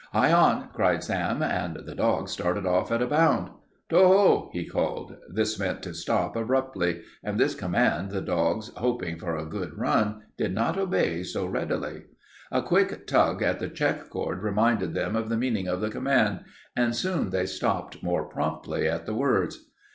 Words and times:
"Hie 0.13 0.33
on!" 0.33 0.69
cried 0.73 1.03
Sam, 1.03 1.43
and 1.43 1.75
the 1.85 1.93
dogs 1.93 2.31
started 2.31 2.65
off 2.65 2.91
at 2.91 3.03
a 3.03 3.05
bound. 3.05 3.51
"To 3.89 3.97
ho!" 3.97 4.49
he 4.51 4.65
called. 4.65 5.15
This 5.29 5.59
meant 5.59 5.83
to 5.83 5.93
stop 5.93 6.35
abruptly, 6.35 7.03
and 7.23 7.39
this 7.39 7.53
command 7.53 8.09
the 8.09 8.19
dogs, 8.19 8.71
hoping 8.77 9.19
for 9.19 9.37
a 9.37 9.45
good 9.45 9.77
run, 9.77 10.23
did 10.39 10.55
not 10.55 10.75
obey 10.75 11.21
so 11.21 11.45
readily. 11.45 12.05
A 12.51 12.63
quick 12.63 13.05
tug 13.05 13.43
at 13.43 13.59
the 13.59 13.69
check 13.69 14.09
cord 14.09 14.41
reminded 14.41 14.95
them 14.95 15.15
of 15.15 15.29
the 15.29 15.37
meaning 15.37 15.67
of 15.67 15.81
the 15.81 15.91
command, 15.91 16.45
and 16.75 16.95
soon 16.95 17.29
they 17.29 17.45
stopped 17.45 18.01
more 18.01 18.23
promptly 18.27 18.89
at 18.89 19.05
the 19.05 19.13
words. 19.13 19.69